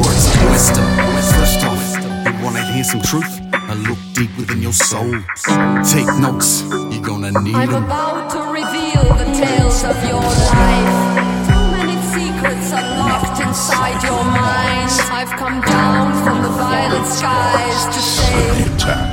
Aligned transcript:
words 0.00 0.24
of 0.26 0.50
wisdom. 0.50 0.86
First 1.36 1.64
off, 1.64 1.84
you 2.26 2.44
wanna 2.44 2.64
hear 2.72 2.84
some 2.84 3.00
truth? 3.02 3.40
I 3.52 3.74
look 3.88 3.98
deep 4.14 4.30
within 4.36 4.62
your 4.62 4.72
soul. 4.72 5.12
Take 5.84 6.10
notes, 6.18 6.62
you're 6.90 7.02
gonna 7.02 7.32
need 7.42 7.54
I'm 7.54 7.70
them. 7.70 7.84
about 7.84 8.30
to 8.34 8.40
reveal 8.60 9.04
the 9.20 9.28
tales 9.42 9.84
of 9.84 9.96
your 10.10 10.22
life. 10.54 10.96
Too 11.48 11.64
many 11.76 11.96
secrets 12.14 12.72
are 12.72 12.88
locked 12.98 13.40
inside 13.40 14.02
your 14.02 14.24
mind. 14.24 14.90
I've 15.18 15.32
come 15.42 15.60
down 15.60 16.06
from 16.24 16.42
the 16.42 16.52
violet 16.62 17.06
skies 17.06 17.80
to 17.94 18.00
say. 18.00 18.64
attack. 18.74 19.06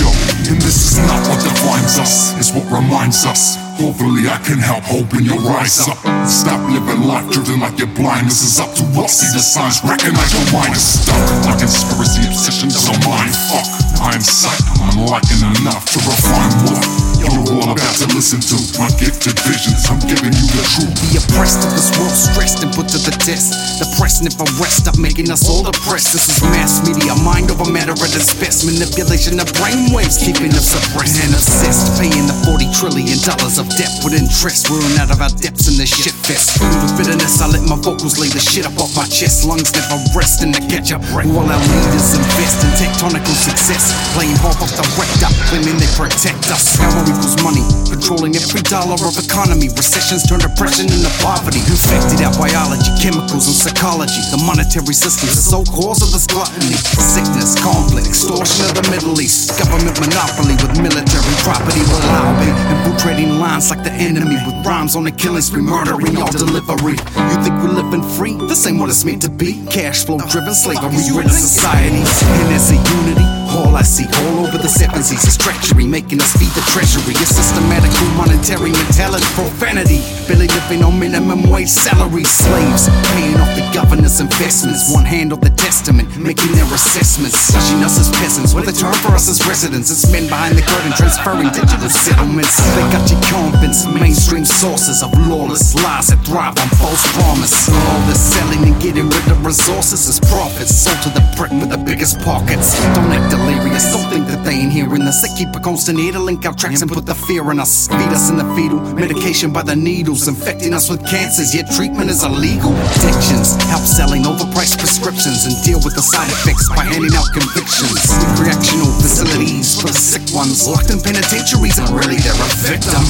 Yo, 0.00 0.29
and 0.50 0.60
this 0.60 0.92
is 0.92 0.98
not 0.98 1.22
what 1.30 1.38
defines 1.38 1.98
us, 1.98 2.34
it's 2.36 2.50
what 2.50 2.66
reminds 2.74 3.24
us. 3.24 3.56
Hopefully, 3.78 4.28
I 4.28 4.36
can 4.44 4.58
help 4.58 4.84
open 4.92 5.24
your 5.24 5.40
eyes 5.56 5.88
up. 5.88 5.96
Stop 6.28 6.60
living 6.68 7.06
life 7.06 7.30
driven 7.30 7.60
like 7.60 7.78
you're 7.78 7.94
blind. 7.96 8.26
This 8.26 8.42
is 8.42 8.60
up 8.60 8.74
to 8.76 8.84
us. 9.00 9.22
See 9.22 9.32
the 9.32 9.40
signs, 9.40 9.80
recognize 9.86 10.32
your 10.34 10.44
mind 10.52 10.74
is 10.76 11.00
stuck. 11.00 11.16
My 11.46 11.56
conspiracy 11.56 12.26
obsessions 12.28 12.76
are 12.90 12.98
mind 13.06 13.32
fuck. 13.48 13.68
I 14.02 14.12
am 14.14 14.20
sight, 14.20 14.60
I'm 14.82 15.06
liking 15.06 15.40
enough 15.62 15.86
to 15.94 15.98
refine 16.02 16.52
what 16.66 17.09
you're 17.20 17.52
all 17.52 17.70
about 17.72 17.94
to 18.00 18.06
listen 18.16 18.40
to. 18.40 18.56
My 18.80 18.88
gifted 18.96 19.36
visions, 19.44 19.84
I'm 19.92 20.00
giving 20.08 20.32
you 20.32 20.46
the 20.56 20.64
truth. 20.72 20.94
The 21.12 21.20
oppressed 21.20 21.60
of 21.66 21.70
this 21.76 21.92
world, 22.00 22.14
stressed 22.14 22.64
and 22.64 22.72
put 22.72 22.88
to 22.96 22.98
the 23.00 23.12
test. 23.20 23.80
The 23.80 23.86
press 24.00 24.24
never 24.24 24.48
rest, 24.56 24.88
stop 24.88 24.96
making 24.96 25.28
us 25.28 25.44
all 25.48 25.64
depressed. 25.64 26.12
This 26.12 26.28
is 26.28 26.40
mass 26.52 26.80
media, 26.86 27.12
mind 27.20 27.50
over 27.50 27.68
matter 27.68 27.92
at 27.92 28.12
its 28.16 28.32
best. 28.36 28.64
Manipulation 28.64 29.40
of 29.40 29.48
brainwaves, 29.56 30.16
keeping 30.20 30.52
us 30.56 30.72
suppressed 30.72 31.20
and 31.20 31.32
obsessed. 31.36 32.00
Paying 32.00 32.26
the 32.26 32.36
40 32.48 32.68
trillion 32.72 33.18
dollars 33.24 33.60
of 33.60 33.68
debt 33.76 33.92
with 34.02 34.16
interest. 34.16 34.70
We're 34.72 34.80
out 35.00 35.12
of 35.12 35.20
our 35.20 35.32
depths 35.40 35.68
in 35.68 35.76
this 35.76 35.92
shit 35.92 36.16
fest. 36.24 36.56
Filled 36.56 36.80
with 36.80 36.94
bitterness, 36.96 37.40
I 37.42 37.50
let 37.50 37.64
my 37.68 37.76
vocals 37.76 38.16
lay 38.16 38.28
the 38.32 38.40
shit 38.40 38.64
up 38.64 38.76
off 38.80 38.94
my 38.96 39.04
chest. 39.08 39.44
Lungs 39.44 39.72
never 39.76 39.98
rest 40.16 40.42
in 40.42 40.52
the 40.52 40.62
catch 40.70 40.92
up. 40.92 41.02
While 41.12 41.48
our 41.48 41.60
leaders 41.60 42.16
invest 42.16 42.64
in 42.64 42.70
tectonical 42.80 43.36
success. 43.36 43.92
Playing 44.16 44.36
half 44.40 44.60
off 44.62 44.72
the 44.76 44.84
wrecked 44.96 45.22
up, 45.24 45.34
claiming 45.48 45.76
they 45.76 45.90
protect 45.96 46.48
us. 46.52 46.78
Equals 47.10 47.34
money, 47.42 47.62
controlling 47.90 48.38
every 48.38 48.62
dollar 48.70 48.94
of 48.94 49.18
economy. 49.18 49.66
Recessions 49.74 50.22
turn 50.22 50.38
depression 50.38 50.86
into 50.86 51.10
poverty. 51.18 51.58
Infected 51.66 52.22
our 52.22 52.34
biology, 52.38 52.86
chemicals, 53.02 53.50
and 53.50 53.58
psychology. 53.58 54.22
The 54.30 54.38
monetary 54.46 54.94
system 54.94 55.26
is 55.26 55.42
the 55.42 55.46
sole 55.50 55.66
cause 55.66 56.00
of 56.06 56.14
this 56.14 56.26
gluttony. 56.30 56.78
Sickness, 56.94 57.58
conflict, 57.58 58.06
extortion 58.06 58.70
of 58.70 58.78
the 58.78 58.86
Middle 58.94 59.18
East. 59.18 59.58
Government 59.58 59.98
monopoly 59.98 60.54
with 60.62 60.78
military 60.78 61.34
property 61.42 61.82
reliably. 61.82 62.50
Infiltrating 62.78 63.42
lines 63.42 63.70
like 63.70 63.82
the 63.82 63.92
enemy 63.92 64.38
with 64.46 64.54
rhymes 64.62 64.94
on 64.94 65.02
the 65.02 65.12
killing 65.12 65.42
spree, 65.42 65.62
murdering 65.62 66.16
all 66.22 66.30
delivery. 66.30 66.94
You 66.94 67.36
think 67.42 67.58
we're 67.58 67.74
living 67.74 68.06
free? 68.14 68.38
This 68.46 68.66
ain't 68.66 68.78
what 68.78 68.88
it's 68.88 69.04
meant 69.04 69.22
to 69.22 69.30
be. 69.30 69.66
Cash 69.66 70.06
flow 70.06 70.18
driven 70.30 70.54
slavery 70.54 71.02
ridden 71.10 71.34
societies. 71.34 72.22
And 72.22 72.54
as 72.54 72.70
a 72.70 72.78
unity, 72.78 73.39
all 73.56 73.74
I 73.76 73.82
see 73.82 74.06
all 74.24 74.46
over 74.46 74.58
the 74.58 74.68
seven 74.68 75.02
seas 75.02 75.24
is 75.26 75.36
treachery, 75.36 75.86
making 75.86 76.20
us 76.20 76.32
feed 76.36 76.52
the 76.54 76.64
treasury. 76.70 77.14
A 77.18 77.26
systematical 77.26 78.06
monetary 78.14 78.70
mentality, 78.70 79.26
profanity. 79.34 80.00
Barely 80.28 80.46
living 80.48 80.84
on 80.84 80.98
minimum 80.98 81.50
wage 81.50 81.68
salaries. 81.68 82.30
Slaves 82.30 82.88
paying 83.14 83.36
off 83.40 83.50
the 83.58 83.66
governor's 83.74 84.20
investments. 84.20 84.92
One 84.92 85.04
hand 85.04 85.32
on 85.32 85.40
the 85.40 85.50
testament, 85.50 86.08
making 86.16 86.52
their 86.52 86.68
assessments. 86.70 87.52
Judging 87.52 87.82
us 87.82 87.98
as 87.98 88.08
peasants, 88.22 88.54
with 88.54 88.68
a 88.68 88.72
term 88.72 88.94
for 89.02 89.12
us 89.18 89.28
as 89.28 89.42
residents. 89.46 89.90
It's 89.90 90.06
men 90.12 90.26
behind 90.28 90.56
the 90.56 90.62
curtain 90.62 90.92
transferring 90.94 91.50
digital 91.50 91.90
settlements. 91.90 92.54
They 92.76 92.86
got 92.94 93.04
you 93.10 93.18
convinced, 93.26 93.90
mainstream 93.90 94.44
sources 94.44 95.02
of 95.02 95.10
lawless 95.26 95.74
lies 95.74 96.08
that 96.08 96.22
thrive 96.22 96.54
on 96.58 96.68
false 96.78 97.02
promise. 97.18 97.68
All 97.68 98.00
the 98.06 98.14
selling 98.14 98.62
and 98.70 98.80
getting 98.80 99.08
rid 99.10 99.26
of 99.30 99.44
resources 99.44 100.06
is 100.06 100.20
profits. 100.30 100.74
Sold 100.74 101.02
to 101.02 101.10
the 101.10 101.24
prick 101.36 101.50
with 101.52 101.70
the 101.70 101.78
biggest 101.78 102.20
pockets. 102.20 102.78
Don't 102.94 103.10
act 103.10 103.32
delirious, 103.40 103.90
think 104.10 104.26
that 104.26 104.42
they 104.42 104.58
ain't 104.58 104.74
hearing 104.74 105.06
us. 105.06 105.22
They 105.22 105.30
keep 105.38 105.54
a 105.54 105.60
constant 105.62 105.98
ear 106.02 106.12
to 106.12 106.18
link 106.18 106.44
our 106.44 106.52
tracks 106.52 106.82
and 106.82 106.90
put 106.90 107.06
the 107.06 107.14
fear 107.14 107.46
in 107.54 107.62
us. 107.62 107.86
Feed 107.86 108.10
us 108.10 108.28
in 108.28 108.36
the 108.36 108.48
fetal, 108.58 108.82
medication 108.98 109.54
by 109.54 109.62
the 109.62 109.76
needles, 109.76 110.26
infecting 110.26 110.74
us 110.74 110.90
with 110.90 111.06
cancers, 111.06 111.54
yet 111.54 111.70
treatment 111.70 112.10
is 112.10 112.26
illegal. 112.26 112.74
Addictions, 112.98 113.54
help 113.70 113.86
selling 113.86 114.26
overpriced 114.26 114.82
prescriptions 114.82 115.46
and 115.46 115.54
deal 115.62 115.78
with 115.86 115.94
the 115.94 116.02
side 116.02 116.26
effects 116.26 116.66
by 116.74 116.82
handing 116.82 117.14
out 117.14 117.30
convictions. 117.30 118.02
Recreational 118.18 118.90
facilities 118.98 119.78
for 119.78 119.94
the 119.94 119.96
sick 119.96 120.26
ones, 120.34 120.66
locked 120.66 120.90
in 120.90 120.98
penitentiaries, 120.98 121.78
and 121.78 121.86
really 121.94 122.18
they're 122.18 122.34
a 122.34 122.50
victim. 122.66 123.00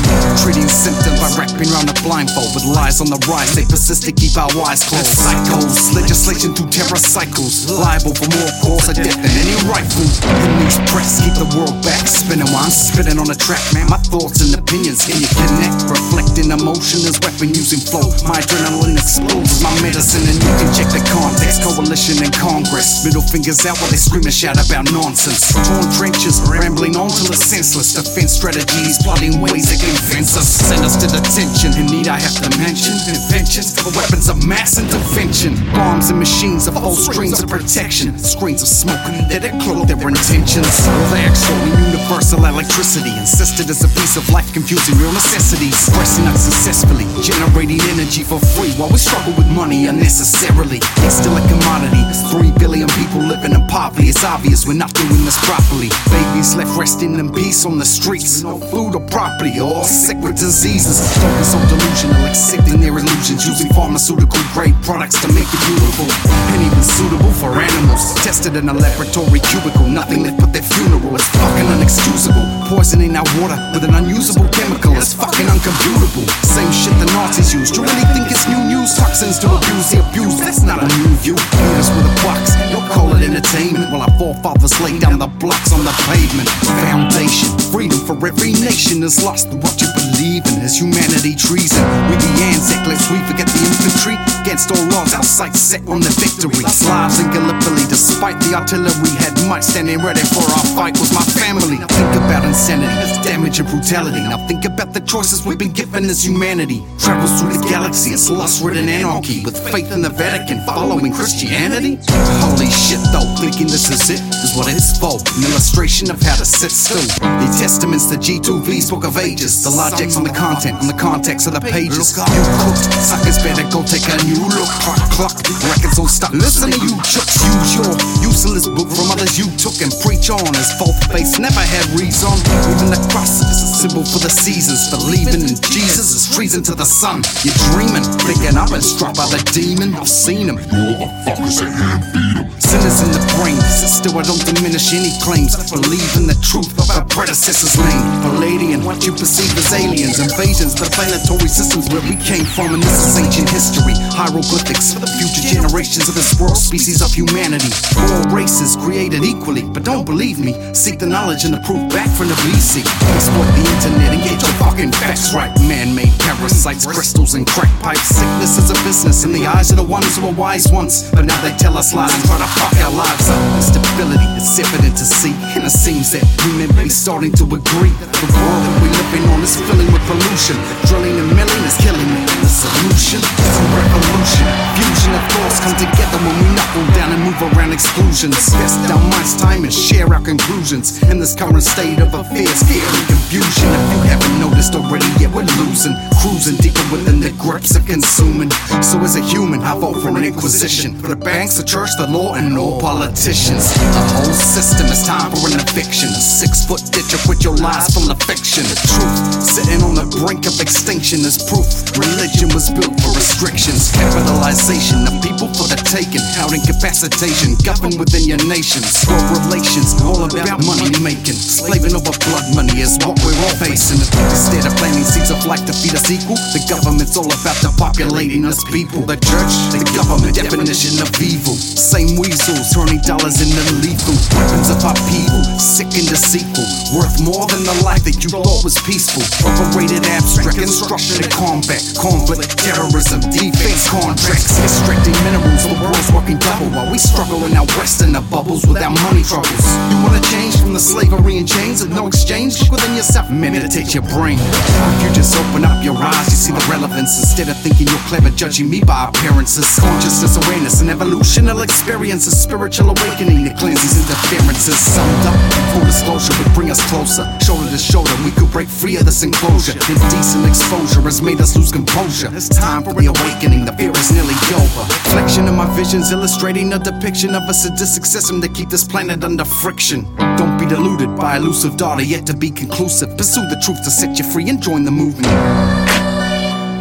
Treating 0.45 0.69
symptoms 0.69 1.17
by 1.17 1.33
wrapping 1.41 1.73
around 1.73 1.89
a 1.89 1.97
blindfold 2.05 2.53
with 2.53 2.69
lies 2.69 3.01
on 3.01 3.09
the 3.09 3.21
rise. 3.25 3.57
They 3.57 3.65
persist 3.65 4.05
to 4.05 4.13
keep 4.13 4.37
our 4.37 4.53
eyes 4.69 4.85
closed. 4.85 5.17
Psychos, 5.17 5.97
legislation 5.97 6.53
through 6.53 6.69
terror 6.69 7.01
cycles, 7.01 7.73
liable 7.73 8.13
for 8.13 8.29
more 8.37 8.53
cause 8.61 8.93
of 8.93 9.01
death 9.01 9.17
than 9.17 9.33
any 9.33 9.57
rifle. 9.65 10.05
In 10.25 10.53
these 10.61 10.79
press, 10.91 11.23
keep 11.25 11.35
the 11.35 11.49
world 11.57 11.77
back, 11.83 12.07
spinning 12.07 12.49
while 12.53 12.69
I'm 12.69 12.73
spitting 12.73 13.19
on 13.19 13.27
the 13.27 13.39
track. 13.39 13.61
Man, 13.73 13.89
my 13.89 13.99
thoughts 13.99 14.45
and 14.45 14.53
opinions, 14.55 15.05
can 15.07 15.19
you 15.19 15.31
connect? 15.33 15.89
Reflecting 15.89 16.53
emotion 16.53 17.03
as 17.09 17.17
weapon 17.25 17.55
using 17.55 17.81
flow. 17.81 18.07
My 18.27 18.39
adrenaline 18.39 18.99
explodes 18.99 19.63
my 19.65 19.73
medicine, 19.81 20.25
and 20.29 20.39
you 20.39 20.53
can 20.61 20.71
check 20.77 20.89
the 20.93 21.03
context. 21.11 21.65
Coalition 21.65 22.23
and 22.23 22.33
Congress, 22.35 23.03
middle 23.05 23.25
fingers 23.25 23.65
out 23.65 23.81
while 23.81 23.91
they 23.91 24.01
scream 24.01 24.25
and 24.27 24.35
shout 24.35 24.61
about 24.61 24.87
nonsense. 24.93 25.53
Torn 25.67 25.87
trenches, 25.97 26.43
rambling 26.47 26.95
on 26.95 27.11
till 27.11 27.33
it's 27.33 27.43
senseless. 27.43 27.97
Defense 27.97 28.37
strategies, 28.37 29.01
plotting 29.03 29.41
ways 29.41 29.67
that 29.73 29.81
can 29.81 29.97
fence 30.13 30.37
us. 30.37 30.47
Send 30.47 30.85
us 30.85 31.01
to 31.01 31.07
detention. 31.09 31.75
In 31.81 31.87
need, 31.89 32.09
I 32.09 32.21
have 32.21 32.37
to 32.45 32.51
mention 32.61 32.95
inventions 33.09 33.75
for 33.75 33.91
weapons 33.97 34.29
of 34.29 34.45
mass 34.47 34.79
intervention. 34.79 35.57
Bombs 35.73 36.11
and 36.11 36.19
machines 36.19 36.67
of 36.69 36.77
all 36.77 36.95
strings 36.95 37.43
of 37.43 37.49
protection. 37.49 38.19
Screens 38.19 38.63
of 38.63 38.69
smoke 38.69 39.01
that 39.31 39.43
cloak 39.63 39.87
their 39.89 39.97
intentions. 40.11 40.75
They 41.15 41.23
extorting 41.23 41.71
universal 41.87 42.43
electricity, 42.45 43.15
insisted 43.15 43.71
as 43.71 43.87
a 43.87 43.91
piece 43.95 44.17
of 44.19 44.27
life, 44.31 44.51
confusing 44.53 44.99
real 44.99 45.13
necessities. 45.13 45.89
Pressing 45.95 46.27
us 46.27 46.43
successfully, 46.43 47.07
generating 47.23 47.81
energy 47.95 48.27
for 48.27 48.43
free 48.59 48.75
while 48.75 48.91
we 48.91 48.99
struggle 48.99 49.35
with 49.39 49.47
money 49.55 49.87
unnecessarily. 49.87 50.83
It's 51.07 51.23
still 51.23 51.37
a 51.39 51.43
commodity. 51.47 52.03
Three 52.35 52.51
billion 52.59 52.89
people 52.99 53.23
living 53.23 53.55
in 53.55 53.63
poverty. 53.71 54.11
It's 54.11 54.25
obvious 54.25 54.67
we're 54.67 54.75
not 54.75 54.93
doing 54.95 55.23
this 55.23 55.39
properly. 55.47 55.91
Babies 56.11 56.59
left 56.59 56.75
resting 56.75 57.15
in 57.15 57.31
peace 57.33 57.65
on 57.65 57.79
the 57.79 57.87
streets. 57.87 58.43
No 58.43 58.59
food 58.59 58.99
or 58.99 59.05
property, 59.07 59.61
all 59.61 59.85
sick 59.85 60.19
with 60.19 60.37
diseases. 60.37 60.99
Focus 61.23 61.55
on 61.55 61.63
delusional, 61.71 62.27
accepting 62.27 62.81
their 62.81 62.99
illusions, 62.99 63.47
using 63.47 63.71
pharmaceutical 63.73 64.43
grade 64.53 64.75
products 64.83 65.21
to 65.23 65.29
make 65.31 65.47
it 65.47 65.63
beautiful 65.71 66.09
and 66.51 66.59
even 66.67 66.83
suitable 66.83 67.33
for 67.39 67.55
animals. 67.55 68.15
Tested 68.27 68.57
in 68.57 68.69
a 68.69 68.75
laboratory 68.75 69.41
cubicle, 69.41 69.87
nothing 70.01 70.25
left 70.25 70.41
but 70.41 70.51
their 70.57 70.65
funeral. 70.65 71.13
It's 71.13 71.29
fucking 71.37 71.69
unexcusable. 71.77 72.45
Poisoning 72.73 73.13
our 73.21 73.29
water 73.37 73.59
with 73.77 73.85
an 73.85 73.93
unusable 73.93 74.49
chemical. 74.49 74.97
It's 74.97 75.13
fucking 75.13 75.45
uncomputable. 75.45 76.25
Same 76.41 76.73
shit 76.73 76.97
the 76.97 77.09
Nazis 77.13 77.53
used. 77.53 77.77
You 77.77 77.85
really 77.85 78.09
think 78.17 78.33
it's 78.33 78.49
new 78.49 78.63
news? 78.65 78.97
Toxins 78.97 79.37
to 79.45 79.53
abuse 79.53 79.93
the 79.93 80.01
abused. 80.01 80.41
That's 80.41 80.65
not 80.65 80.81
a 80.81 80.89
new 80.97 81.13
view. 81.21 81.37
Beat 81.37 81.77
us 81.77 81.93
with 81.93 82.09
a 82.09 82.15
box. 82.25 82.57
Don't 82.73 82.89
call 82.89 83.13
it 83.13 83.21
entertainment. 83.29 83.93
While 83.93 84.09
our 84.09 84.15
forefathers 84.17 84.81
lay 84.81 84.97
down 84.97 85.21
the 85.21 85.29
blocks 85.29 85.73
on 85.77 85.85
the 85.85 85.93
pavement. 86.09 86.49
Foundation. 86.89 87.53
Freedom 87.69 88.01
for 88.09 88.17
every 88.25 88.57
nation 88.57 89.05
is 89.05 89.21
lost 89.21 89.53
what 89.53 89.77
you 89.85 89.89
believe 90.01 90.49
in. 90.49 90.65
Is 90.65 90.81
humanity 90.81 91.37
treason? 91.37 91.85
We 92.09 92.17
the 92.17 92.33
Anzac, 92.49 92.89
lest 92.89 93.05
we 93.13 93.21
forget 93.29 93.53
the 93.53 93.61
infantry. 93.69 94.40
Against 94.41 94.71
all 94.73 94.95
odds, 94.97 95.13
our 95.13 95.23
sights 95.23 95.61
set 95.61 95.87
on 95.87 96.01
the 96.01 96.09
victory. 96.17 96.65
Lives 96.65 97.21
in 97.21 97.31
Gallipoli, 97.31 97.85
despite 97.89 98.41
the 98.41 98.57
artillery, 98.57 99.13
had 99.21 99.37
might 99.47 99.63
standing 99.63 99.99
ready 100.01 100.25
for 100.33 100.41
our 100.41 100.67
fight 100.73 100.97
was 100.99 101.13
my 101.13 101.21
family. 101.37 101.77
Now 101.77 101.87
think 101.93 102.17
about 102.17 102.45
insanity, 102.45 102.89
damage 103.21 103.61
and 103.61 103.69
brutality. 103.69 104.25
Now 104.25 104.41
think 104.49 104.65
about 104.65 104.95
the 104.95 105.01
choices 105.01 105.45
we've 105.45 105.59
been 105.59 105.73
given 105.73 106.05
as 106.05 106.25
humanity. 106.25 106.83
Travels 106.99 107.37
through 107.37 107.53
the 107.53 107.69
galaxy, 107.69 108.11
it's 108.17 108.31
lust-ridden 108.31 108.89
anarchy 108.89 109.45
with 109.45 109.59
faith 109.71 109.93
in 109.93 110.01
the 110.01 110.09
Vatican, 110.09 110.65
following 110.65 111.13
Christianity. 111.13 111.99
Holy 112.41 112.71
shit, 112.71 113.03
though, 113.13 113.29
thinking 113.37 113.67
this 113.67 113.91
is 113.93 114.09
it 114.09 114.23
is 114.41 114.57
what 114.57 114.73
it's 114.73 114.97
for. 114.97 115.21
An 115.37 115.53
illustration 115.53 116.11
of 116.11 116.23
how 116.23 116.37
to 116.37 116.47
sit 116.47 116.73
still. 116.73 117.05
The 117.21 117.49
testaments, 117.61 118.09
the 118.09 118.17
G2V's 118.17 118.89
book 118.89 119.05
of 119.05 119.19
ages, 119.19 119.63
the 119.63 119.71
logics 119.71 120.17
on 120.17 120.25
the 120.25 120.33
content, 120.33 120.81
on 120.81 120.87
the 120.87 120.97
context 120.97 121.47
of 121.47 121.53
the 121.53 121.61
pages. 121.61 122.17
You 122.17 122.25
cooked, 122.65 122.89
suckers 123.05 123.37
better 123.43 123.69
go 123.69 123.85
take 123.85 124.09
a 124.09 124.30
new 124.31 124.47
look. 124.47 124.71
Clock, 124.87 125.03
clock, 125.19 125.37
records 125.67 125.97
don't 125.99 126.11
stop. 126.11 126.33
Listen 126.33 126.71
to 126.71 126.79
you, 126.79 126.95
chucks, 127.03 127.43
Use 127.43 127.75
your 127.75 127.93
useless 128.23 128.67
book 128.69 128.89
from 128.91 129.11
others 129.11 129.39
you 129.39 129.47
took 129.59 129.75
and 129.83 129.91
preach 130.03 130.31
on. 130.31 130.47
As 130.55 130.71
both 130.79 130.97
face 131.11 131.39
never 131.39 131.61
had 131.61 131.85
reason. 131.99 132.33
Even 132.71 132.95
the 132.95 133.01
cross 133.11 133.43
is 133.43 133.59
a 133.59 133.69
symbol 133.87 134.05
for 134.05 134.23
the 134.23 134.31
seasons. 134.31 134.91
Believing 134.91 135.43
in 135.43 135.57
Jesus 135.75 136.15
is 136.15 136.25
treason 136.35 136.63
to 136.71 136.75
the 136.75 136.87
sun. 136.87 137.23
You're 137.43 137.59
dreaming, 137.75 138.07
thinking 138.23 138.55
I've 138.55 138.71
been 138.71 138.85
struck 138.85 139.17
by 139.17 139.27
the 139.27 139.41
demon. 139.51 139.95
I've 139.95 140.09
seen 140.09 140.49
him. 140.49 140.59
Motherfuckers 140.71 141.63
ain't 141.65 141.75
hand 141.75 142.05
feed 142.15 142.33
you. 142.39 142.61
Sinners 142.71 143.03
in 143.03 143.11
the 143.11 143.23
brain, 143.35 143.59
still 143.83 144.15
I 144.15 144.23
don't 144.23 144.39
diminish 144.47 144.95
any 144.95 145.11
claims. 145.27 145.59
Believe 145.75 146.15
in 146.15 146.31
the 146.31 146.39
truth 146.39 146.71
of 146.79 146.87
our 146.95 147.03
predecessors' 147.11 147.75
name. 147.75 148.05
Pleiadian, 148.23 148.87
what 148.87 149.03
you 149.03 149.11
perceive 149.11 149.51
as 149.59 149.75
aliens, 149.75 150.23
invasions, 150.23 150.79
the 150.79 150.87
planetary 150.95 151.51
systems 151.51 151.91
where 151.91 152.05
we 152.07 152.15
came 152.23 152.47
from, 152.47 152.79
and 152.79 152.83
this 152.83 153.11
is 153.11 153.19
ancient 153.19 153.51
history. 153.51 153.99
Hieroglyphics 154.21 154.93
for 154.93 155.01
the 155.01 155.09
future 155.17 155.41
generations 155.49 156.05
of 156.05 156.13
this 156.13 156.37
world, 156.37 156.61
species 156.61 157.01
of 157.01 157.09
humanity. 157.09 157.73
All 157.97 158.29
races 158.29 158.77
created 158.77 159.25
equally, 159.25 159.65
but 159.65 159.81
don't 159.81 160.05
believe 160.05 160.37
me. 160.37 160.53
Seek 160.77 161.01
the 161.01 161.09
knowledge 161.09 161.49
and 161.49 161.57
the 161.57 161.63
proof 161.65 161.81
back 161.89 162.13
from 162.21 162.29
the 162.29 162.37
BC. 162.45 162.85
Exploit 163.17 163.49
the 163.57 163.65
internet 163.65 164.13
and 164.13 164.21
get 164.21 164.37
your 164.37 164.53
fucking 164.61 164.93
facts 164.93 165.33
right. 165.33 165.49
Man-made 165.65 166.13
parasites, 166.21 166.85
crystals, 166.85 167.33
and 167.33 167.49
crack 167.49 167.73
pipes. 167.81 168.13
Sickness 168.13 168.61
is 168.61 168.69
a 168.69 168.77
business 168.85 169.25
in 169.25 169.33
the 169.33 169.49
eyes 169.49 169.73
of 169.73 169.81
the 169.81 169.89
ones 169.89 170.13
who 170.21 170.29
were 170.29 170.37
wise 170.37 170.69
once, 170.69 171.09
but 171.17 171.25
now 171.25 171.41
they 171.41 171.57
tell 171.57 171.81
us 171.81 171.97
lies 171.97 172.13
and 172.13 172.21
try 172.29 172.37
to 172.37 172.51
fuck 172.61 172.77
our 172.85 172.93
lives 172.93 173.25
up. 173.25 173.41
Instability 173.57 174.29
is 174.37 174.53
evident 174.61 175.01
to 175.01 175.07
see, 175.09 175.33
and 175.57 175.65
it 175.65 175.73
seems 175.73 176.13
that 176.13 176.29
we 176.45 176.61
may 176.61 176.69
be 176.77 176.93
starting 176.93 177.33
to 177.41 177.49
agree. 177.57 177.97
The 178.21 178.29
world 178.37 178.61
that 178.69 178.77
we 178.85 178.93
living 178.93 179.25
on 179.33 179.41
is 179.41 179.57
filling 179.65 179.89
with 179.89 180.05
pollution. 180.05 180.61
Drilling 180.93 181.17
and 181.17 181.33
milling 181.33 181.65
is 181.65 181.77
killing 181.81 182.05
me. 182.05 182.40
Solution 182.61 183.21
is 183.21 183.57
a 183.57 183.65
revolution. 183.75 184.90
Fusion 185.01 185.17
of 185.17 185.33
thoughts 185.33 185.61
come 185.61 185.77
together 185.81 186.19
when 186.21 186.37
we 186.45 186.55
knuckle 186.55 186.85
down 186.93 187.09
and 187.17 187.23
move 187.25 187.41
around 187.41 187.73
exclusions. 187.73 188.37
Test 188.53 188.77
our 188.93 189.01
minds, 189.09 189.33
time, 189.41 189.65
and 189.65 189.73
share 189.73 190.13
our 190.13 190.21
conclusions. 190.21 191.03
In 191.09 191.19
this 191.19 191.35
current 191.35 191.63
state 191.63 191.99
of 192.01 192.13
affairs, 192.13 192.61
fear 192.69 192.85
and 192.85 193.07
confusion. 193.09 193.65
If 193.81 193.89
you 193.97 194.01
haven't 194.13 194.37
noticed 194.45 194.75
already, 194.77 195.09
yeah, 195.17 195.33
we're 195.33 195.49
losing. 195.65 195.97
Cruising 196.21 196.61
deeper 196.61 196.85
within 196.93 197.19
the 197.19 197.33
grips 197.41 197.77
of 197.77 197.87
consuming. 197.87 198.51
So 198.85 199.01
as 199.01 199.17
a 199.17 199.25
human, 199.25 199.61
I 199.65 199.73
vote 199.73 200.03
for 200.03 200.13
an 200.13 200.23
inquisition. 200.23 201.01
For 201.01 201.09
the 201.09 201.17
banks, 201.17 201.57
the 201.57 201.65
church, 201.65 201.97
the 201.97 202.07
law, 202.07 202.35
and 202.35 202.59
all 202.59 202.79
politicians. 202.79 203.73
The 203.73 204.05
whole 204.21 204.37
system 204.37 204.85
is 204.93 205.01
time 205.09 205.33
for 205.33 205.49
an 205.49 205.57
eviction. 205.65 206.13
A 206.13 206.21
six 206.21 206.69
foot 206.69 206.85
ditch 206.93 207.17
up 207.17 207.25
with 207.25 207.41
your 207.41 207.57
lies 207.57 207.89
from 207.89 208.05
the 208.05 208.21
fiction. 208.29 208.69
The 208.69 208.77
truth, 208.85 209.17
sitting 209.41 209.81
on 209.81 209.97
the 209.97 210.05
brink 210.21 210.45
of 210.45 210.61
extinction 210.61 211.25
is 211.25 211.41
proof. 211.49 211.65
Religion 211.97 212.53
was 212.53 212.69
built 212.69 212.93
for 213.01 213.17
restrictions. 213.17 213.97
Capitalization 213.97 214.90
of 215.07 215.15
people 215.23 215.49
for 215.55 215.67
the 215.71 215.79
taking. 215.87 216.23
Out 216.41 216.51
incapacitation, 216.55 217.55
governed 217.63 217.99
within 217.99 218.27
your 218.27 218.41
nations. 218.49 219.05
World 219.07 219.31
relations, 219.47 219.95
all 220.03 220.23
about 220.25 220.63
money 220.67 220.91
making. 220.99 221.37
Slaving 221.39 221.95
over 221.95 222.15
blood 222.27 222.47
money 222.55 222.83
is 222.83 222.99
what 223.05 223.19
we're 223.23 223.37
all 223.47 223.57
facing. 223.61 224.01
Instead 224.31 224.67
of 224.67 224.75
planting 224.81 225.07
seeds 225.07 225.31
of 225.31 225.43
life 225.47 225.63
to 225.69 225.75
feed 225.75 225.95
us 225.95 226.09
equal, 226.11 226.39
the 226.57 226.63
government's 226.67 227.15
all 227.15 227.29
about 227.29 227.59
depopulating 227.63 228.47
us 228.49 228.63
people. 228.71 229.07
The 229.07 229.19
church, 229.21 229.55
the 229.71 229.83
government 229.95 230.35
definition 230.35 230.99
of 231.03 231.11
evil. 231.23 231.55
Same 231.55 232.19
weasels 232.19 232.73
turning 232.75 233.03
dollars 233.07 233.39
into 233.39 233.63
lethal. 233.85 234.17
Weapons 234.35 234.71
of 234.73 234.83
our 234.83 234.97
people, 235.07 235.43
sick 235.61 235.91
and 235.95 236.09
deceitful. 236.09 236.67
Worth 236.97 237.21
more 237.23 237.47
than 237.47 237.63
the 237.63 237.77
life 237.87 238.03
that 238.09 238.19
you 238.23 238.31
thought 238.33 238.65
was 238.65 238.79
peaceful. 238.83 239.23
Overrated 239.47 240.07
abstract 240.11 240.59
instruction 240.59 241.23
in 241.23 241.31
combat. 241.31 241.83
Conflict, 241.95 242.57
terrorism, 242.59 243.21
defense 243.31 243.87
contracts. 243.91 244.80
Extracting 244.81 245.13
minerals, 245.25 245.69
the 245.69 245.77
world's 245.77 246.11
working 246.11 246.39
double 246.39 246.73
while 246.73 246.91
we 246.91 246.97
struggle 246.97 247.45
in 247.45 247.53
our 247.53 247.67
west 247.77 248.01
in 248.01 248.13
the 248.13 248.25
bubbles 248.33 248.65
without 248.65 248.97
money 249.05 249.23
troubles. 249.23 249.61
You 249.93 250.01
wanna 250.01 250.25
change 250.33 250.57
from 250.57 250.73
the 250.73 250.81
slavery 250.81 251.37
and 251.37 251.47
chains 251.47 251.83
with 251.85 251.93
no 251.93 252.07
exchange? 252.07 252.63
Look 252.63 252.81
within 252.81 252.97
yourself, 252.97 253.31
meditate 253.31 253.93
your 253.93 254.05
brain. 254.09 254.39
If 254.41 255.03
you 255.05 255.13
just 255.13 255.37
open 255.37 255.67
up 255.67 255.85
your 255.85 255.97
eyes, 256.01 256.33
you 256.33 256.39
see 256.41 256.53
the 256.53 256.65
relevance. 256.73 257.21
Instead 257.21 257.51
of 257.51 257.61
thinking 257.61 257.89
you're 257.89 258.07
clever, 258.09 258.31
judging 258.31 258.71
me 258.71 258.81
by 258.81 259.13
appearances. 259.13 259.69
Consciousness, 259.79 260.41
awareness, 260.41 260.81
and 260.81 260.89
evolutional 260.89 261.63
experiences. 261.63 262.41
Spiritual 262.41 262.89
awakening 262.89 263.45
that 263.45 263.59
cleanses 263.59 264.01
interferences. 264.01 264.79
Summed 264.81 265.27
up, 265.29 265.37
full 265.71 265.85
disclosure 265.85 266.33
would 266.43 266.53
bring 266.55 266.71
us 266.71 266.81
closer. 266.91 267.25
Shoulder 267.41 267.71
to 267.71 267.79
shoulder, 267.79 268.13
we 268.25 268.31
could 268.33 268.51
break 268.51 268.69
free 268.69 268.97
of 268.97 269.05
this 269.05 269.23
enclosure. 269.23 269.73
Indecent 269.73 270.47
exposure 270.47 271.01
has 271.03 271.23
made 271.23 271.41
us 271.41 271.57
lose 271.57 271.73
composure. 271.73 272.31
It's 272.33 272.49
time 272.49 272.83
for 272.83 272.93
the 272.93 273.07
awakening, 273.07 273.65
the 273.65 273.73
fear 273.73 273.91
is 273.91 274.11
nearly 274.13 274.35
over. 274.55 274.83
Reflection 275.09 275.49
of 275.49 275.55
my 275.55 275.67
visions 275.77 276.13
illustrating 276.13 276.73
a 276.73 276.79
depiction 276.79 277.35
of 277.35 277.43
a 277.49 277.55
sadistic 277.55 278.05
system 278.05 278.41
that 278.41 278.55
keep 278.55 278.69
this 278.69 278.85
planet 278.85 279.25
under 279.25 279.45
friction. 279.45 280.05
Don't 280.37 280.59
be 280.59 280.67
deluded 280.67 281.17
by 281.17 281.37
elusive 281.37 281.77
data 281.77 282.05
yet 282.05 282.27
to 282.27 282.37
be 282.37 282.51
conclusive. 282.51 283.17
Pursue 283.17 283.47
the 283.49 283.61
truth 283.65 283.83
to 283.85 283.91
set 283.91 284.19
you 284.19 284.25
free 284.25 284.49
and 284.49 284.61
join 284.61 284.85
the 284.85 284.91
movement. 284.91 285.33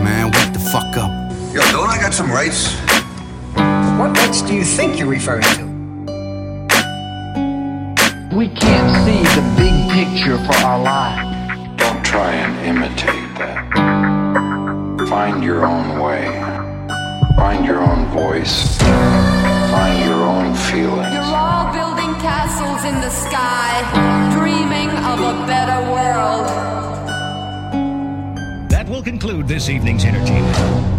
Man, 0.04 0.32
wake 0.32 0.54
the 0.54 0.60
fuck 0.72 0.98
up. 0.98 1.12
Yo, 1.54 1.62
don't 1.72 1.90
I 1.90 1.98
got 2.00 2.14
some 2.14 2.32
rights? 2.32 2.74
What 4.00 4.16
rights 4.18 4.42
do 4.42 4.54
you 4.54 4.64
think 4.64 4.98
you're 4.98 5.10
referring 5.10 5.44
to? 5.56 5.69
We 8.32 8.48
can't 8.48 8.96
see 9.06 9.24
the 9.34 9.42
big 9.58 9.74
picture 9.92 10.38
for 10.38 10.54
our 10.64 10.80
lives. 10.80 11.82
Don't 11.82 12.06
try 12.06 12.32
and 12.32 12.54
imitate 12.64 13.36
that. 13.40 15.08
Find 15.10 15.44
your 15.44 15.66
own 15.66 16.00
way. 16.00 16.30
Find 17.36 17.66
your 17.66 17.80
own 17.80 18.06
voice. 18.10 18.78
Find 18.78 20.06
your 20.06 20.22
own 20.22 20.54
feelings. 20.54 21.12
You're 21.12 21.24
all 21.24 21.74
building 21.74 22.14
castles 22.22 22.86
in 22.86 23.02
the 23.02 23.10
sky, 23.10 23.82
dreaming 24.38 24.90
of 24.90 25.20
a 25.22 25.48
better 25.48 25.92
world. 25.92 26.46
That 28.70 28.88
will 28.88 29.02
conclude 29.02 29.48
this 29.48 29.70
evening's 29.70 30.06
entertainment. 30.06 30.99